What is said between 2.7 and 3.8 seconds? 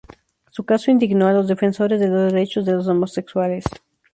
los homosexuales.